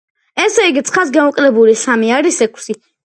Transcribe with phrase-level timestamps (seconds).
[0.43, 2.77] ესე იგი, ცხრას გამოკლებული სამი არის ექვსი.